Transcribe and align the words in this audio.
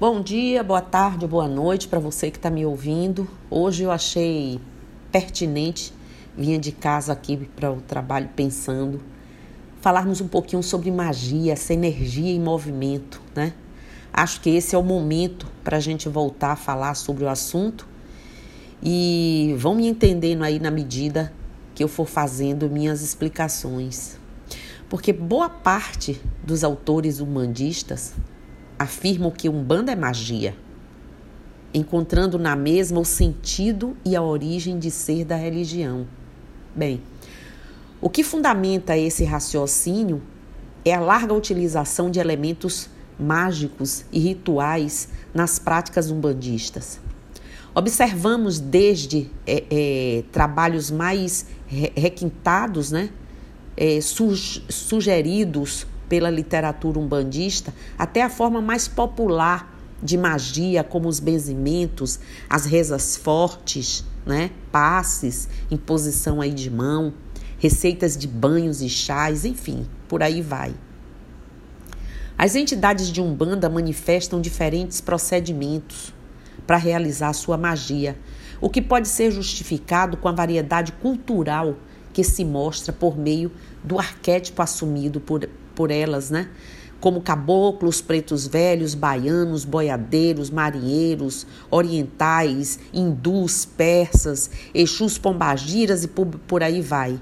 Bom 0.00 0.20
dia, 0.20 0.64
boa 0.64 0.80
tarde, 0.80 1.24
boa 1.24 1.46
noite 1.46 1.86
para 1.86 2.00
você 2.00 2.28
que 2.28 2.36
está 2.36 2.50
me 2.50 2.66
ouvindo. 2.66 3.28
Hoje 3.48 3.84
eu 3.84 3.92
achei 3.92 4.60
pertinente, 5.12 5.94
vinha 6.36 6.58
de 6.58 6.72
casa 6.72 7.12
aqui 7.12 7.48
para 7.54 7.70
o 7.70 7.80
trabalho 7.80 8.28
pensando, 8.34 9.00
falarmos 9.80 10.20
um 10.20 10.26
pouquinho 10.26 10.64
sobre 10.64 10.90
magia, 10.90 11.52
essa 11.52 11.72
energia 11.72 12.32
em 12.32 12.40
movimento, 12.40 13.22
né? 13.36 13.52
Acho 14.12 14.40
que 14.40 14.50
esse 14.50 14.74
é 14.74 14.78
o 14.78 14.82
momento 14.82 15.46
para 15.62 15.76
a 15.76 15.80
gente 15.80 16.08
voltar 16.08 16.50
a 16.50 16.56
falar 16.56 16.94
sobre 16.94 17.22
o 17.22 17.28
assunto 17.28 17.86
e 18.82 19.54
vão 19.58 19.76
me 19.76 19.86
entendendo 19.86 20.42
aí 20.42 20.58
na 20.58 20.72
medida 20.72 21.32
que 21.72 21.84
eu 21.84 21.88
for 21.88 22.08
fazendo 22.08 22.68
minhas 22.68 23.00
explicações. 23.00 24.18
Porque 24.88 25.12
boa 25.12 25.48
parte 25.48 26.20
dos 26.42 26.64
autores 26.64 27.20
humanistas 27.20 28.12
afirmam 28.78 29.30
que 29.30 29.48
Umbanda 29.48 29.92
é 29.92 29.96
magia, 29.96 30.56
encontrando 31.72 32.38
na 32.38 32.54
mesma 32.54 33.00
o 33.00 33.04
sentido 33.04 33.96
e 34.04 34.14
a 34.14 34.22
origem 34.22 34.78
de 34.78 34.90
ser 34.90 35.24
da 35.24 35.36
religião. 35.36 36.06
Bem, 36.74 37.00
o 38.00 38.10
que 38.10 38.22
fundamenta 38.22 38.96
esse 38.96 39.24
raciocínio 39.24 40.22
é 40.84 40.94
a 40.94 41.00
larga 41.00 41.32
utilização 41.32 42.10
de 42.10 42.20
elementos 42.20 42.88
mágicos 43.18 44.04
e 44.12 44.18
rituais 44.18 45.08
nas 45.32 45.58
práticas 45.58 46.10
umbandistas. 46.10 47.00
Observamos 47.74 48.60
desde 48.60 49.30
é, 49.46 49.64
é, 49.70 50.24
trabalhos 50.30 50.90
mais 50.90 51.46
requintados, 51.66 52.92
né, 52.92 53.10
é, 53.76 53.98
sugeridos 54.00 55.86
pela 56.08 56.30
literatura 56.30 56.98
umbandista 56.98 57.74
até 57.98 58.22
a 58.22 58.30
forma 58.30 58.60
mais 58.60 58.88
popular 58.88 59.74
de 60.02 60.18
magia, 60.18 60.84
como 60.84 61.08
os 61.08 61.18
benzimentos, 61.18 62.20
as 62.48 62.66
rezas 62.66 63.16
fortes, 63.16 64.04
né? 64.26 64.50
passes, 64.70 65.48
imposição 65.70 66.40
aí 66.40 66.52
de 66.52 66.70
mão, 66.70 67.14
receitas 67.58 68.16
de 68.16 68.28
banhos 68.28 68.82
e 68.82 68.88
chás, 68.88 69.44
enfim, 69.44 69.86
por 70.08 70.22
aí 70.22 70.42
vai. 70.42 70.74
As 72.36 72.54
entidades 72.54 73.10
de 73.10 73.22
Umbanda 73.22 73.70
manifestam 73.70 74.40
diferentes 74.40 75.00
procedimentos 75.00 76.12
para 76.66 76.76
realizar 76.76 77.32
sua 77.32 77.56
magia, 77.56 78.18
o 78.60 78.68
que 78.68 78.82
pode 78.82 79.08
ser 79.08 79.30
justificado 79.30 80.16
com 80.16 80.28
a 80.28 80.32
variedade 80.32 80.92
cultural 80.92 81.76
que 82.12 82.24
se 82.24 82.44
mostra 82.44 82.92
por 82.92 83.16
meio 83.16 83.50
do 83.82 83.98
arquétipo 83.98 84.62
assumido 84.62 85.20
por, 85.20 85.48
por 85.74 85.90
elas, 85.90 86.30
né? 86.30 86.48
Como 87.00 87.20
caboclos, 87.20 88.00
pretos 88.00 88.46
velhos, 88.46 88.94
baianos, 88.94 89.64
boiadeiros, 89.64 90.48
marinheiros, 90.48 91.46
orientais, 91.70 92.78
hindus, 92.92 93.66
persas, 93.66 94.50
exus 94.72 95.18
pombagiras 95.18 96.04
e 96.04 96.08
por, 96.08 96.62
aí 96.62 96.80
vai. 96.80 97.20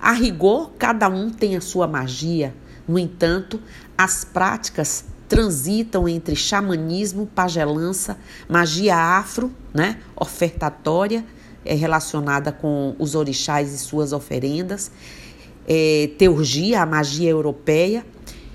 A 0.00 0.12
rigor, 0.12 0.72
cada 0.78 1.08
um 1.08 1.30
tem 1.30 1.56
a 1.56 1.60
sua 1.60 1.86
magia. 1.86 2.54
No 2.88 2.98
entanto, 2.98 3.60
as 3.96 4.24
práticas 4.24 5.04
transitam 5.28 6.08
entre 6.08 6.34
xamanismo, 6.34 7.26
pagelança, 7.26 8.16
magia 8.48 8.96
afro, 8.96 9.52
né, 9.74 9.98
ofertatória, 10.16 11.24
é 11.64 11.74
relacionada 11.74 12.50
com 12.50 12.96
os 12.98 13.14
orixás 13.14 13.72
e 13.72 13.78
suas 13.78 14.12
oferendas, 14.12 14.90
é, 15.68 16.10
teurgia, 16.16 16.82
a 16.82 16.86
magia 16.86 17.28
europeia, 17.28 18.04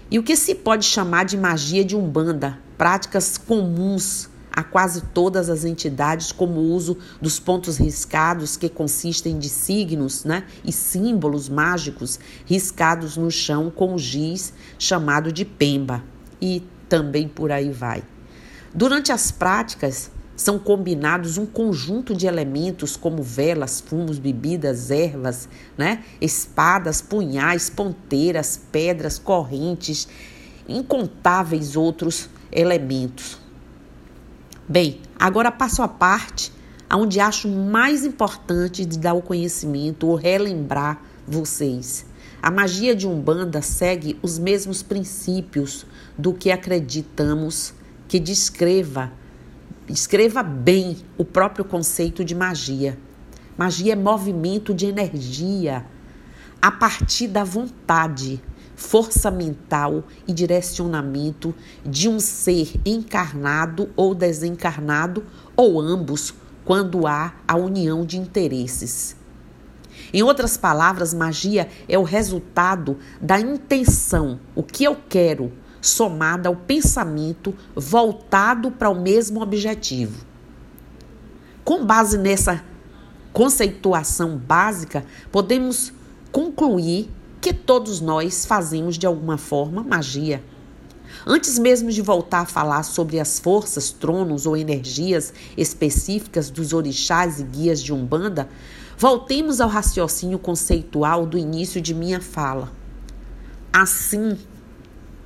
e 0.10 0.18
o 0.18 0.24
que 0.24 0.36
se 0.36 0.56
pode 0.56 0.86
chamar 0.86 1.26
de 1.26 1.38
magia 1.38 1.86
de 1.86 1.96
umbanda, 1.96 2.60
práticas 2.78 3.38
comuns 3.38 4.30
a 4.52 4.64
quase 4.64 5.02
todas 5.14 5.50
as 5.50 5.64
entidades, 5.64 6.32
como 6.32 6.60
o 6.60 6.72
uso 6.72 6.98
dos 7.20 7.40
pontos 7.40 7.78
riscados, 7.78 8.56
que 8.56 8.70
consistem 8.70 9.40
de 9.40 9.50
signos 9.50 10.24
né, 10.24 10.46
e 10.64 10.72
símbolos 10.72 11.50
mágicos 11.50 12.20
riscados 12.46 13.18
no 13.18 13.32
chão 13.32 13.72
com 13.72 13.98
giz 13.98 14.54
chamado 14.78 15.32
de 15.32 15.44
pemba, 15.46 16.04
e 16.40 16.64
também 16.88 17.28
por 17.28 17.52
aí 17.52 17.72
vai. 17.72 18.04
Durante 18.76 19.12
as 19.12 19.32
práticas, 19.32 20.12
são 20.36 20.58
combinados 20.58 21.38
um 21.38 21.46
conjunto 21.46 22.16
de 22.16 22.26
elementos 22.26 22.96
como 22.96 23.22
velas, 23.22 23.80
fumos, 23.80 24.18
bebidas, 24.18 24.90
ervas, 24.90 25.48
né? 25.78 26.04
espadas, 26.20 27.02
punhais, 27.02 27.70
ponteiras, 27.70 28.60
pedras, 28.72 29.20
correntes, 29.20 30.08
incontáveis 30.68 31.76
outros 31.76 32.30
elementos. 32.52 33.40
Bem, 34.68 35.02
agora 35.20 35.52
passo 35.52 35.82
a 35.84 35.88
parte 35.88 36.52
onde 36.92 37.20
acho 37.20 37.48
mais 37.48 38.06
importante 38.06 38.86
de 38.86 39.00
dar 39.00 39.14
o 39.14 39.22
conhecimento 39.22 40.08
ou 40.08 40.16
relembrar 40.16 41.02
vocês. 41.28 42.06
A 42.42 42.52
magia 42.52 42.96
de 42.96 43.08
Umbanda 43.08 43.62
segue 43.62 44.18
os 44.22 44.38
mesmos 44.38 44.84
princípios 44.84 45.86
do 46.18 46.34
que 46.34 46.52
acreditamos 46.52 47.74
que 48.08 48.20
descreva 48.20 49.12
Escreva 49.88 50.42
bem 50.42 50.98
o 51.18 51.26
próprio 51.26 51.66
conceito 51.66 52.24
de 52.24 52.34
magia. 52.34 52.98
Magia 53.58 53.94
é 53.94 53.96
movimento 53.96 54.74
de 54.74 54.86
energia 54.86 55.86
a 56.62 56.72
partir 56.72 57.28
da 57.28 57.44
vontade, 57.44 58.42
força 58.78 59.30
mental 59.30 60.06
e 60.26 60.32
direcionamento 60.32 61.54
de 61.86 62.08
um 62.08 62.18
ser 62.18 62.80
encarnado 62.86 63.90
ou 63.98 64.16
desencarnado, 64.16 65.26
ou 65.54 65.82
ambos, 65.82 66.34
quando 66.64 67.06
há 67.06 67.34
a 67.46 67.58
união 67.58 68.06
de 68.06 68.18
interesses. 68.18 69.18
Em 70.14 70.24
outras 70.24 70.56
palavras, 70.56 71.14
magia 71.14 71.68
é 71.90 72.00
o 72.00 72.04
resultado 72.04 72.98
da 73.22 73.38
intenção, 73.38 74.40
o 74.56 74.64
que 74.64 74.86
eu 74.86 74.96
quero, 75.10 75.52
somada 75.84 76.48
ao 76.48 76.56
pensamento 76.56 77.54
voltado 77.76 78.72
para 78.72 78.90
o 78.90 79.00
mesmo 79.00 79.42
objetivo. 79.42 80.26
Com 81.64 81.86
base 81.86 82.18
nessa 82.18 82.64
conceituação 83.34 84.38
básica, 84.38 85.06
podemos 85.32 85.92
concluir 86.32 87.10
que 87.42 87.54
todos 87.54 88.00
nós 88.00 88.46
fazemos 88.46 88.98
de 88.98 89.06
alguma 89.06 89.38
forma 89.38 89.84
magia. 89.84 90.42
Antes 91.28 91.60
mesmo 91.60 91.92
de 91.92 92.02
voltar 92.02 92.42
a 92.42 92.46
falar 92.46 92.84
sobre 92.84 93.20
as 93.20 93.40
forças, 93.40 93.92
tronos 93.92 94.46
ou 94.46 94.56
energias 94.56 95.34
específicas 95.58 96.50
dos 96.50 96.74
orixás 96.74 97.40
e 97.40 97.44
guias 97.44 97.82
de 97.82 97.94
Umbanda, 97.94 98.48
voltemos 98.98 99.60
ao 99.60 99.70
raciocínio 99.70 100.40
conceitual 100.40 101.26
do 101.26 101.38
início 101.38 101.82
de 101.82 101.94
minha 101.94 102.22
fala. 102.22 102.72
Assim, 103.72 104.38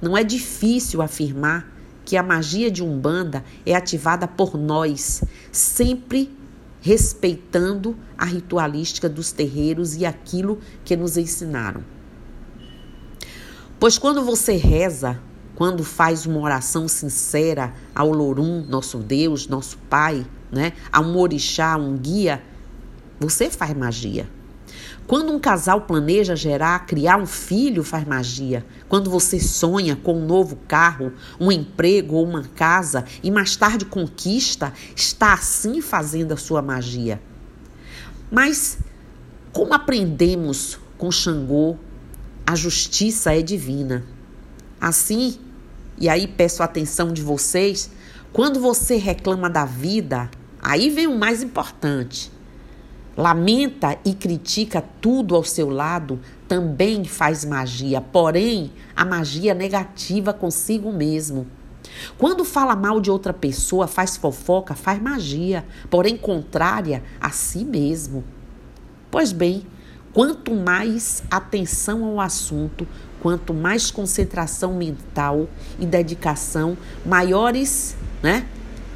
não 0.02 0.18
é 0.18 0.24
difícil 0.24 1.02
afirmar 1.02 1.72
que 2.06 2.16
a 2.16 2.24
magia 2.24 2.72
de 2.72 2.84
Umbanda 2.84 3.44
é 3.66 3.76
ativada 3.76 4.28
por 4.28 4.58
nós, 4.58 5.24
sempre 5.52 6.32
respeitando 6.80 7.98
a 8.18 8.24
ritualística 8.24 9.10
dos 9.10 9.32
terreiros 9.32 9.96
e 9.96 10.06
aquilo 10.06 10.60
que 10.86 10.96
nos 10.96 11.18
ensinaram. 11.18 11.84
Pois 13.80 13.98
quando 13.98 14.24
você 14.24 14.56
reza, 14.56 15.20
quando 15.54 15.84
faz 15.84 16.26
uma 16.26 16.40
oração 16.40 16.88
sincera 16.88 17.74
ao 17.94 18.12
Lorum, 18.12 18.66
nosso 18.68 19.00
Deus, 19.00 19.48
nosso 19.48 19.78
Pai, 19.90 20.26
né, 20.52 20.74
a 20.92 21.02
um 21.02 21.18
orixá, 21.18 21.76
um 21.76 21.98
guia, 21.98 22.42
você 23.20 23.50
faz 23.50 23.76
magia. 23.76 24.30
Quando 25.08 25.32
um 25.32 25.40
casal 25.40 25.82
planeja 25.82 26.36
gerar, 26.36 26.86
criar 26.86 27.16
um 27.16 27.26
filho, 27.26 27.82
faz 27.82 28.06
magia. 28.06 28.66
Quando 28.90 29.10
você 29.10 29.40
sonha 29.40 29.96
com 29.96 30.20
um 30.20 30.26
novo 30.26 30.58
carro, 30.68 31.14
um 31.40 31.50
emprego 31.50 32.16
ou 32.16 32.26
uma 32.26 32.44
casa 32.44 33.06
e 33.24 33.32
mais 33.32 33.56
tarde 33.56 33.86
conquista, 33.86 34.74
está 34.94 35.32
assim 35.32 35.80
fazendo 35.80 36.34
a 36.34 36.38
sua 36.38 36.62
magia. 36.62 37.22
Mas 38.30 38.80
como 39.54 39.74
aprendemos 39.74 40.78
com 40.98 41.10
Xangô, 41.10 41.78
a 42.46 42.54
justiça 42.54 43.34
é 43.34 43.42
divina. 43.42 44.04
Assim, 44.80 45.40
e 45.98 46.10
aí 46.10 46.28
peço 46.28 46.62
a 46.62 46.66
atenção 46.66 47.14
de 47.14 47.22
vocês, 47.22 47.90
quando 48.34 48.60
você 48.60 48.98
reclama 48.98 49.50
da 49.50 49.64
vida, 49.64 50.30
aí 50.62 50.90
vem 50.90 51.08
o 51.08 51.18
mais 51.18 51.42
importante 51.42 52.36
lamenta 53.18 53.98
e 54.06 54.14
critica 54.14 54.84
tudo 55.02 55.36
ao 55.36 55.44
seu 55.44 55.70
lado, 55.70 56.20
também 56.48 57.04
faz 57.04 57.44
magia, 57.44 58.00
porém 58.00 58.72
a 58.96 59.04
magia 59.04 59.56
negativa 59.56 60.32
consigo 60.32 60.94
mesmo. 60.94 61.48
Quando 62.18 62.46
fala 62.46 62.76
mal 62.76 63.02
de 63.02 63.10
outra 63.10 63.34
pessoa, 63.34 63.88
faz 63.88 64.16
fofoca, 64.16 64.76
faz 64.76 65.02
magia, 65.02 65.66
porém 65.90 66.16
contrária 66.16 67.04
a 67.20 67.32
si 67.32 67.66
mesmo. 67.66 68.24
Pois 69.10 69.32
bem, 69.32 69.66
quanto 70.14 70.54
mais 70.54 71.24
atenção 71.32 72.06
ao 72.06 72.20
assunto, 72.20 72.88
quanto 73.20 73.54
mais 73.54 73.90
concentração 73.90 74.76
mental 74.76 75.50
e 75.80 75.86
dedicação, 75.86 76.78
maiores, 77.06 77.96
né? 78.22 78.46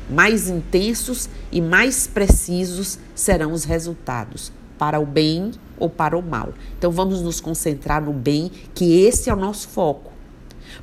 Mais 0.09 0.49
intensos 0.49 1.29
e 1.51 1.61
mais 1.61 2.07
precisos 2.07 2.97
serão 3.13 3.51
os 3.51 3.63
resultados, 3.63 4.51
para 4.77 4.99
o 4.99 5.05
bem 5.05 5.51
ou 5.77 5.89
para 5.89 6.17
o 6.17 6.21
mal. 6.21 6.53
Então 6.77 6.91
vamos 6.91 7.21
nos 7.21 7.39
concentrar 7.39 8.01
no 8.01 8.13
bem, 8.13 8.51
que 8.73 9.01
esse 9.03 9.29
é 9.29 9.33
o 9.33 9.37
nosso 9.37 9.67
foco. 9.67 10.11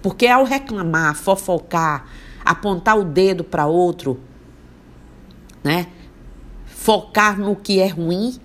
Porque 0.02 0.26
ao 0.26 0.44
reclamar, 0.44 1.14
fofocar, 1.14 2.06
apontar 2.44 2.98
o 2.98 3.04
dedo 3.04 3.42
para 3.42 3.66
outro, 3.66 4.20
né? 5.64 5.88
Focar 6.66 7.38
no 7.38 7.56
que 7.56 7.80
é 7.80 7.88
ruim, 7.88 8.38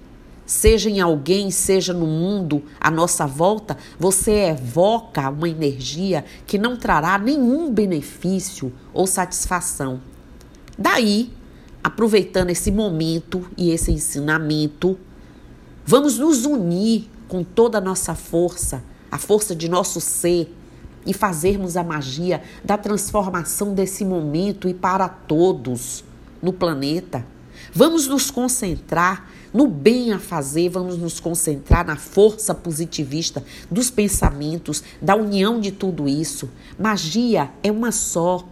seja 0.45 0.89
em 0.89 0.99
alguém, 0.99 1.51
seja 1.51 1.93
no 1.93 2.05
mundo 2.05 2.63
à 2.79 2.89
nossa 2.89 3.25
volta, 3.25 3.77
você 3.97 4.49
evoca 4.49 5.29
uma 5.29 5.47
energia 5.47 6.25
que 6.45 6.57
não 6.57 6.75
trará 6.75 7.17
nenhum 7.17 7.71
benefício 7.71 8.73
ou 8.93 9.07
satisfação. 9.07 10.01
Daí, 10.77 11.31
aproveitando 11.83 12.49
esse 12.49 12.71
momento 12.71 13.45
e 13.57 13.71
esse 13.71 13.91
ensinamento, 13.91 14.97
vamos 15.85 16.17
nos 16.17 16.45
unir 16.45 17.09
com 17.27 17.43
toda 17.43 17.77
a 17.77 17.81
nossa 17.81 18.15
força, 18.15 18.83
a 19.11 19.17
força 19.17 19.55
de 19.55 19.67
nosso 19.67 19.99
ser 19.99 20.55
e 21.05 21.13
fazermos 21.13 21.75
a 21.75 21.83
magia 21.83 22.41
da 22.63 22.77
transformação 22.77 23.73
desse 23.73 24.05
momento 24.05 24.69
e 24.69 24.73
para 24.73 25.09
todos 25.09 26.03
no 26.41 26.53
planeta. 26.53 27.25
Vamos 27.73 28.07
nos 28.07 28.31
concentrar 28.31 29.29
no 29.53 29.67
bem 29.67 30.11
a 30.11 30.19
fazer, 30.19 30.69
vamos 30.69 30.97
nos 30.97 31.19
concentrar 31.19 31.85
na 31.85 31.95
força 31.95 32.55
positivista 32.55 33.43
dos 33.69 33.91
pensamentos, 33.91 34.83
da 35.01 35.15
união 35.15 35.59
de 35.59 35.71
tudo 35.71 36.07
isso. 36.07 36.49
Magia 36.77 37.51
é 37.61 37.71
uma 37.71 37.91
só. 37.91 38.47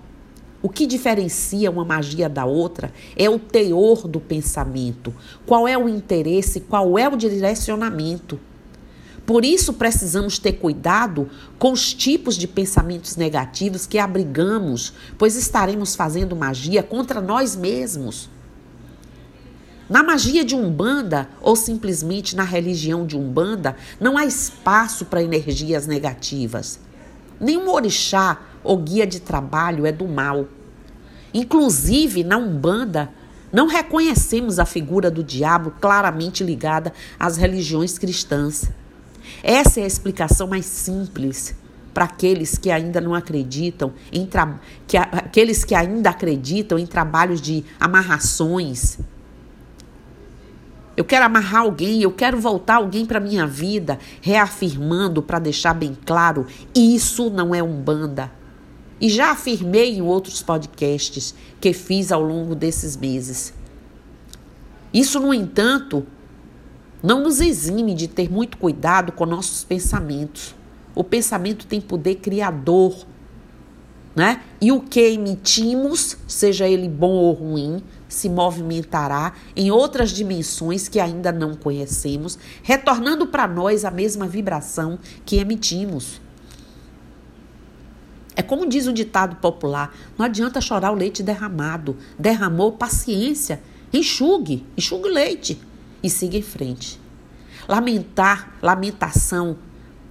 O 0.62 0.70
que 0.70 0.86
diferencia 0.86 1.72
uma 1.72 1.84
magia 1.84 2.30
da 2.30 2.46
outra 2.46 2.94
é 3.16 3.30
o 3.30 3.40
teor 3.40 4.08
do 4.08 4.20
pensamento, 4.20 5.14
qual 5.46 5.68
é 5.68 5.78
o 5.78 5.90
interesse, 5.90 6.62
qual 6.62 7.00
é 7.00 7.08
o 7.10 7.16
direcionamento. 7.16 8.40
Por 9.26 9.44
isso 9.44 9.74
precisamos 9.74 10.38
ter 10.38 10.54
cuidado 10.54 11.30
com 11.58 11.72
os 11.72 11.94
tipos 11.94 12.36
de 12.36 12.48
pensamentos 12.48 13.16
negativos 13.16 13.88
que 13.88 13.98
abrigamos, 13.98 14.94
pois 15.18 15.36
estaremos 15.36 15.96
fazendo 15.96 16.36
magia 16.36 16.84
contra 16.84 17.22
nós 17.22 17.56
mesmos. 17.56 18.30
Na 19.90 20.04
magia 20.04 20.46
de 20.46 20.56
Umbanda 20.56 21.28
ou 21.42 21.56
simplesmente 21.56 22.36
na 22.36 22.44
religião 22.44 23.06
de 23.06 23.18
Umbanda, 23.18 23.76
não 24.00 24.18
há 24.18 24.26
espaço 24.26 25.06
para 25.06 25.24
energias 25.24 25.86
negativas. 25.88 26.80
Nenhum 27.40 27.70
orixá 27.70 28.40
ou 28.64 28.78
guia 28.78 29.06
de 29.06 29.20
trabalho 29.20 29.86
é 29.86 29.92
do 29.92 30.08
mal. 30.08 30.48
Inclusive, 31.34 32.24
na 32.24 32.38
Umbanda, 32.38 33.10
não 33.52 33.68
reconhecemos 33.68 34.60
a 34.60 34.66
figura 34.66 35.12
do 35.12 35.24
diabo 35.24 35.74
claramente 35.82 36.44
ligada 36.44 36.94
às 37.20 37.38
religiões 37.38 37.98
cristãs. 37.98 38.70
Essa 39.44 39.80
é 39.80 39.84
a 39.84 39.88
explicação 39.88 40.48
mais 40.48 40.66
simples 40.66 41.56
para 41.94 42.06
aqueles 42.06 42.58
que 42.58 42.72
ainda 42.72 43.02
não 43.02 43.14
acreditam 43.14 43.92
em 44.12 44.28
que 44.88 44.98
aqueles 44.98 45.64
que 45.66 45.76
ainda 45.76 46.10
acreditam 46.10 46.80
em 46.80 46.86
trabalhos 46.86 47.42
de 47.42 47.66
amarrações, 47.80 48.98
eu 50.96 51.06
quero 51.06 51.26
amarrar 51.26 51.62
alguém, 51.62 52.02
eu 52.02 52.12
quero 52.12 52.40
voltar 52.40 52.76
alguém 52.76 53.06
para 53.06 53.20
minha 53.20 53.48
vida, 53.48 53.98
reafirmando 54.22 55.22
para 55.22 55.40
deixar 55.40 55.74
bem 55.74 55.98
claro, 56.06 56.46
isso 56.76 57.30
não 57.30 57.56
é 57.56 57.64
umbanda. 57.64 58.32
E 59.02 59.10
já 59.10 59.32
afirmei 59.32 59.98
em 59.98 60.02
outros 60.02 60.44
podcasts 60.44 61.34
que 61.60 61.74
fiz 61.74 62.12
ao 62.12 62.22
longo 62.22 62.54
desses 62.54 62.96
meses. 62.96 63.52
Isso, 64.94 65.20
no 65.20 65.34
entanto, 65.34 66.06
não 67.02 67.24
nos 67.24 67.42
exime 67.42 67.96
de 67.96 68.08
ter 68.08 68.32
muito 68.32 68.58
cuidado 68.58 69.12
com 69.12 69.26
nossos 69.26 69.64
pensamentos. 69.64 70.54
O 70.94 71.04
pensamento 71.04 71.66
tem 71.66 71.82
poder 71.82 72.16
criador, 72.16 72.96
né? 74.16 74.44
E 74.60 74.72
o 74.72 74.82
que 74.82 75.00
emitimos, 75.00 76.18
seja 76.28 76.68
ele 76.68 76.88
bom 76.88 77.14
ou 77.14 77.34
ruim, 77.34 77.82
se 78.08 78.30
movimentará 78.30 79.34
em 79.56 79.72
outras 79.72 80.12
dimensões 80.12 80.88
que 80.88 81.00
ainda 81.00 81.32
não 81.32 81.56
conhecemos, 81.56 82.38
retornando 82.62 83.26
para 83.26 83.48
nós 83.48 83.84
a 83.84 83.90
mesma 83.90 84.28
vibração 84.28 85.00
que 85.26 85.38
emitimos. 85.38 86.22
É 88.36 88.42
como 88.42 88.68
diz 88.68 88.88
o 88.88 88.94
ditado 88.94 89.36
popular: 89.38 89.94
não 90.18 90.26
adianta 90.26 90.62
chorar 90.62 90.92
o 90.92 90.96
leite 90.96 91.22
derramado. 91.22 91.98
Derramou 92.18 92.72
paciência, 92.72 93.62
enxugue, 93.94 94.66
enxugue 94.78 95.08
o 95.10 95.14
leite 95.14 95.62
e 96.02 96.10
siga 96.10 96.38
em 96.38 96.42
frente. 96.42 97.00
Lamentar, 97.68 98.54
lamentação, 98.62 99.58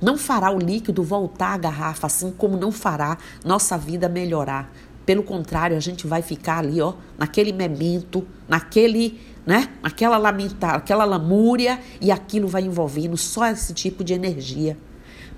não 0.00 0.16
fará 0.16 0.50
o 0.50 0.58
líquido 0.58 1.02
voltar 1.02 1.54
à 1.54 1.58
garrafa, 1.58 2.06
assim 2.06 2.30
como 2.30 2.56
não 2.56 2.72
fará 2.72 3.18
nossa 3.44 3.76
vida 3.76 4.08
melhorar. 4.08 4.72
Pelo 5.04 5.22
contrário, 5.22 5.76
a 5.76 5.80
gente 5.80 6.06
vai 6.06 6.22
ficar 6.22 6.58
ali, 6.58 6.80
ó, 6.80 6.94
naquele 7.18 7.52
memento, 7.52 8.26
naquele, 8.48 9.20
né, 9.44 9.68
naquela 9.82 10.16
lamentar, 10.16 10.74
aquela 10.74 11.04
lamúria 11.04 11.80
e 12.00 12.10
aquilo 12.10 12.46
vai 12.46 12.62
envolvendo 12.62 13.16
só 13.16 13.46
esse 13.46 13.74
tipo 13.74 14.04
de 14.04 14.14
energia. 14.14 14.78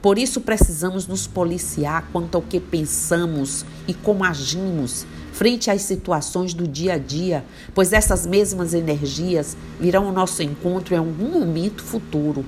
Por 0.03 0.19
isso 0.19 0.41
precisamos 0.41 1.07
nos 1.07 1.27
policiar 1.27 2.09
quanto 2.13 2.35
ao 2.35 2.43
que 2.43 2.59
pensamos 2.59 3.65
e 3.87 3.95
como 3.95 4.25
agimos 4.25 5.07
frente 5.33 5.71
às 5.71 5.83
situações 5.83 6.53
do 6.53 6.69
dia 6.69 6.95
a 6.95 6.99
dia, 6.99 7.45
pois 7.75 7.93
essas 7.93 8.27
mesmas 8.27 8.75
energias 8.75 9.57
virão 9.81 10.07
ao 10.07 10.13
nosso 10.13 10.43
encontro 10.43 10.95
em 10.95 10.99
algum 10.99 11.31
momento 11.31 11.83
futuro. 11.83 12.45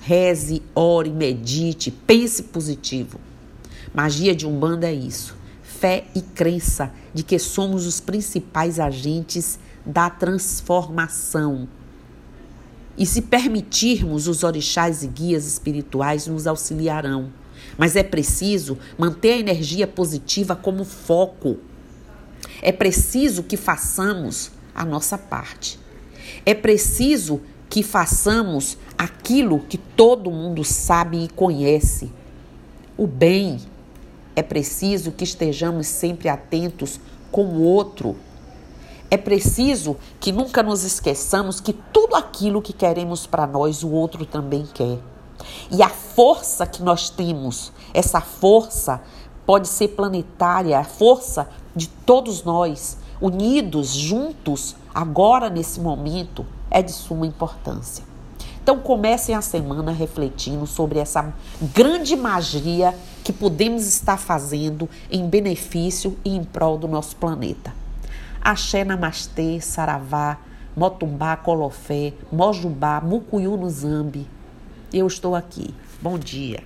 Reze, 0.00 0.62
ore, 0.74 1.10
medite, 1.10 1.90
pense 1.90 2.44
positivo. 2.44 3.20
Magia 3.94 4.34
de 4.34 4.46
Umbanda 4.46 4.88
é 4.88 4.94
isso 4.94 5.38
fé 5.80 6.04
e 6.14 6.20
crença 6.20 6.92
de 7.14 7.22
que 7.22 7.38
somos 7.38 7.86
os 7.86 8.00
principais 8.00 8.78
agentes 8.78 9.58
da 9.84 10.10
transformação. 10.10 11.66
E 13.00 13.06
se 13.06 13.22
permitirmos, 13.22 14.28
os 14.28 14.44
orixás 14.44 15.02
e 15.02 15.06
guias 15.06 15.46
espirituais 15.46 16.26
nos 16.26 16.46
auxiliarão. 16.46 17.32
Mas 17.78 17.96
é 17.96 18.02
preciso 18.02 18.76
manter 18.98 19.32
a 19.32 19.38
energia 19.38 19.86
positiva 19.86 20.54
como 20.54 20.84
foco. 20.84 21.56
É 22.60 22.70
preciso 22.70 23.42
que 23.42 23.56
façamos 23.56 24.50
a 24.74 24.84
nossa 24.84 25.16
parte. 25.16 25.78
É 26.44 26.52
preciso 26.52 27.40
que 27.70 27.82
façamos 27.82 28.76
aquilo 28.98 29.60
que 29.60 29.78
todo 29.78 30.30
mundo 30.30 30.62
sabe 30.62 31.24
e 31.24 31.28
conhece: 31.28 32.12
o 32.98 33.06
bem, 33.06 33.60
é 34.36 34.42
preciso 34.42 35.10
que 35.10 35.24
estejamos 35.24 35.86
sempre 35.86 36.28
atentos 36.28 37.00
com 37.32 37.46
o 37.46 37.62
outro. 37.62 38.14
É 39.10 39.16
preciso 39.16 39.96
que 40.20 40.30
nunca 40.30 40.62
nos 40.62 40.84
esqueçamos 40.84 41.60
que 41.60 41.72
tudo 41.72 42.14
aquilo 42.14 42.62
que 42.62 42.72
queremos 42.72 43.26
para 43.26 43.44
nós, 43.44 43.82
o 43.82 43.90
outro 43.90 44.24
também 44.24 44.64
quer. 44.72 44.98
E 45.68 45.82
a 45.82 45.88
força 45.88 46.64
que 46.64 46.80
nós 46.80 47.10
temos, 47.10 47.72
essa 47.92 48.20
força 48.20 49.02
pode 49.44 49.66
ser 49.66 49.88
planetária, 49.88 50.78
a 50.78 50.84
força 50.84 51.48
de 51.74 51.88
todos 51.88 52.44
nós, 52.44 52.98
unidos, 53.20 53.88
juntos, 53.88 54.76
agora 54.94 55.50
nesse 55.50 55.80
momento, 55.80 56.46
é 56.70 56.80
de 56.80 56.92
suma 56.92 57.26
importância. 57.26 58.04
Então 58.62 58.78
comecem 58.78 59.34
a 59.34 59.42
semana 59.42 59.90
refletindo 59.90 60.66
sobre 60.68 61.00
essa 61.00 61.34
grande 61.74 62.14
magia 62.14 62.96
que 63.24 63.32
podemos 63.32 63.88
estar 63.88 64.18
fazendo 64.18 64.88
em 65.10 65.28
benefício 65.28 66.16
e 66.24 66.36
em 66.36 66.44
prol 66.44 66.78
do 66.78 66.86
nosso 66.86 67.16
planeta. 67.16 67.79
Axé, 68.42 68.84
Namastê, 68.84 69.60
Saravá, 69.60 70.38
Motumbá, 70.74 71.36
Colofé, 71.36 72.14
Mojubá, 72.32 73.00
Mucuyu 73.00 73.56
no 73.56 73.68
Zambi. 73.68 74.26
Eu 74.92 75.06
estou 75.06 75.36
aqui. 75.36 75.74
Bom 76.00 76.18
dia. 76.18 76.64